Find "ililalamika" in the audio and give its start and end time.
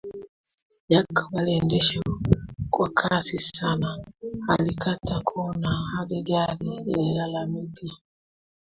6.75-7.87